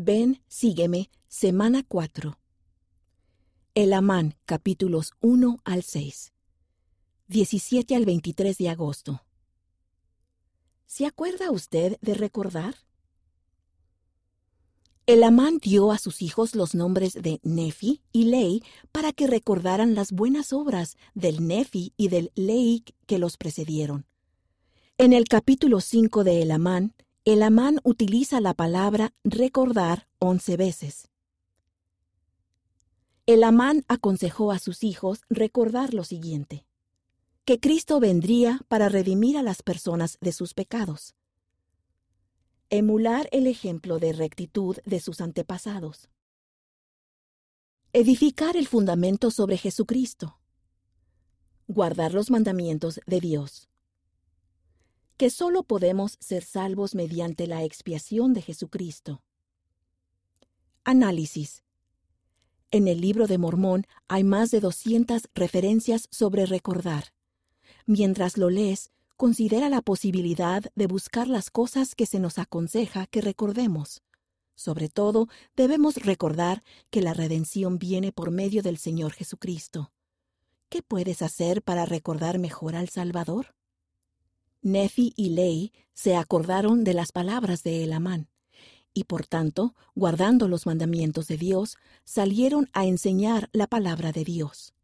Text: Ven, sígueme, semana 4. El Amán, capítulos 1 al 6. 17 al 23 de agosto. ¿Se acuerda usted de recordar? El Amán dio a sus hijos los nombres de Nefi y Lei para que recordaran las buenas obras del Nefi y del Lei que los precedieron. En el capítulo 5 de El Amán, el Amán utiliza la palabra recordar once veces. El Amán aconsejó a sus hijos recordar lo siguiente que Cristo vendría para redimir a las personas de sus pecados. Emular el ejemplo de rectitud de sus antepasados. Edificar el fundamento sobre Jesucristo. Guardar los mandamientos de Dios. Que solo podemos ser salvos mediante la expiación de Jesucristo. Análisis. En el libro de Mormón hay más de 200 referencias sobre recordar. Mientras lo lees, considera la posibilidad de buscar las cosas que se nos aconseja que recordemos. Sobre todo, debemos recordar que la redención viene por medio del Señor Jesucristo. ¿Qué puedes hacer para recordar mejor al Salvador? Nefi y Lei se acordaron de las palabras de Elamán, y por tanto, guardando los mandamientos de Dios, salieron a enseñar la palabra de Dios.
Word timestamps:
Ven, 0.00 0.40
sígueme, 0.46 1.10
semana 1.26 1.82
4. 1.82 2.38
El 3.74 3.92
Amán, 3.92 4.36
capítulos 4.44 5.10
1 5.20 5.58
al 5.64 5.82
6. 5.82 6.32
17 7.26 7.96
al 7.96 8.04
23 8.04 8.56
de 8.58 8.68
agosto. 8.68 9.24
¿Se 10.86 11.04
acuerda 11.04 11.50
usted 11.50 11.98
de 12.00 12.14
recordar? 12.14 12.76
El 15.06 15.24
Amán 15.24 15.58
dio 15.58 15.90
a 15.90 15.98
sus 15.98 16.22
hijos 16.22 16.54
los 16.54 16.76
nombres 16.76 17.14
de 17.14 17.40
Nefi 17.42 18.00
y 18.12 18.26
Lei 18.26 18.62
para 18.92 19.12
que 19.12 19.26
recordaran 19.26 19.96
las 19.96 20.12
buenas 20.12 20.52
obras 20.52 20.96
del 21.14 21.44
Nefi 21.44 21.92
y 21.96 22.06
del 22.06 22.30
Lei 22.36 22.84
que 23.06 23.18
los 23.18 23.36
precedieron. 23.36 24.06
En 24.96 25.12
el 25.12 25.24
capítulo 25.24 25.80
5 25.80 26.22
de 26.22 26.42
El 26.42 26.52
Amán, 26.52 26.94
el 27.32 27.42
Amán 27.42 27.78
utiliza 27.84 28.40
la 28.40 28.54
palabra 28.54 29.12
recordar 29.22 30.08
once 30.18 30.56
veces. 30.56 31.10
El 33.26 33.44
Amán 33.44 33.84
aconsejó 33.86 34.50
a 34.50 34.58
sus 34.58 34.82
hijos 34.82 35.20
recordar 35.28 35.92
lo 35.92 36.04
siguiente 36.04 36.64
que 37.44 37.60
Cristo 37.60 37.98
vendría 37.98 38.60
para 38.68 38.90
redimir 38.90 39.36
a 39.38 39.42
las 39.42 39.62
personas 39.62 40.16
de 40.20 40.32
sus 40.32 40.52
pecados. 40.52 41.14
Emular 42.68 43.28
el 43.32 43.46
ejemplo 43.46 43.98
de 43.98 44.12
rectitud 44.12 44.76
de 44.84 45.00
sus 45.00 45.22
antepasados. 45.22 46.10
Edificar 47.94 48.56
el 48.58 48.66
fundamento 48.66 49.30
sobre 49.30 49.56
Jesucristo. 49.56 50.38
Guardar 51.66 52.12
los 52.12 52.30
mandamientos 52.30 53.00
de 53.06 53.20
Dios. 53.20 53.68
Que 55.18 55.30
solo 55.30 55.64
podemos 55.64 56.16
ser 56.20 56.44
salvos 56.44 56.94
mediante 56.94 57.48
la 57.48 57.64
expiación 57.64 58.34
de 58.34 58.40
Jesucristo. 58.40 59.20
Análisis. 60.84 61.64
En 62.70 62.86
el 62.86 63.00
libro 63.00 63.26
de 63.26 63.36
Mormón 63.36 63.84
hay 64.06 64.22
más 64.22 64.52
de 64.52 64.60
200 64.60 65.22
referencias 65.34 66.06
sobre 66.12 66.46
recordar. 66.46 67.12
Mientras 67.84 68.38
lo 68.38 68.48
lees, 68.48 68.92
considera 69.16 69.68
la 69.68 69.82
posibilidad 69.82 70.62
de 70.76 70.86
buscar 70.86 71.26
las 71.26 71.50
cosas 71.50 71.96
que 71.96 72.06
se 72.06 72.20
nos 72.20 72.38
aconseja 72.38 73.08
que 73.08 73.20
recordemos. 73.20 74.04
Sobre 74.54 74.88
todo, 74.88 75.26
debemos 75.56 75.96
recordar 75.96 76.62
que 76.90 77.02
la 77.02 77.12
redención 77.12 77.80
viene 77.80 78.12
por 78.12 78.30
medio 78.30 78.62
del 78.62 78.78
Señor 78.78 79.14
Jesucristo. 79.14 79.90
¿Qué 80.68 80.80
puedes 80.80 81.22
hacer 81.22 81.60
para 81.62 81.86
recordar 81.86 82.38
mejor 82.38 82.76
al 82.76 82.88
Salvador? 82.88 83.57
Nefi 84.62 85.12
y 85.16 85.30
Lei 85.30 85.72
se 85.94 86.16
acordaron 86.16 86.84
de 86.84 86.94
las 86.94 87.12
palabras 87.12 87.62
de 87.62 87.84
Elamán, 87.84 88.28
y 88.92 89.04
por 89.04 89.26
tanto, 89.26 89.74
guardando 89.94 90.48
los 90.48 90.66
mandamientos 90.66 91.28
de 91.28 91.36
Dios, 91.36 91.76
salieron 92.04 92.68
a 92.72 92.86
enseñar 92.86 93.48
la 93.52 93.66
palabra 93.66 94.12
de 94.12 94.24
Dios. 94.24 94.74